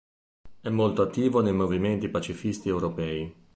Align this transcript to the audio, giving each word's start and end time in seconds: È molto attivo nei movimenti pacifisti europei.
È 0.61 0.69
molto 0.69 1.03
attivo 1.03 1.41
nei 1.43 1.53
movimenti 1.53 2.09
pacifisti 2.09 2.67
europei. 2.69 3.31